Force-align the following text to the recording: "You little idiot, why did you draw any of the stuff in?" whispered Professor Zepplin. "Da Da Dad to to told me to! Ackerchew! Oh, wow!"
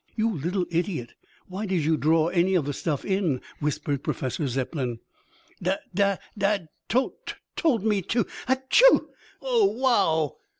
"You 0.15 0.31
little 0.35 0.65
idiot, 0.71 1.13
why 1.45 1.67
did 1.67 1.85
you 1.85 1.95
draw 1.95 2.29
any 2.29 2.55
of 2.55 2.65
the 2.65 2.73
stuff 2.73 3.05
in?" 3.05 3.39
whispered 3.59 4.01
Professor 4.03 4.47
Zepplin. 4.47 4.97
"Da 5.61 5.75
Da 5.93 6.17
Dad 6.35 6.69
to 6.89 7.13
to 7.27 7.35
told 7.55 7.85
me 7.85 8.01
to! 8.01 8.25
Ackerchew! 8.47 9.09
Oh, 9.43 9.65
wow!" 9.65 10.37